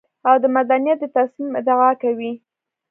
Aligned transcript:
او 0.27 0.35
د 0.43 0.45
مدنيت 0.55 0.97
د 1.01 1.05
تصميم 1.17 1.51
ادعا 1.59 1.91
کوي. 2.01 2.31